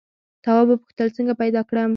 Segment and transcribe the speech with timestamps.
[0.43, 1.89] تواب وپوښتل څنګه پیدا کړم.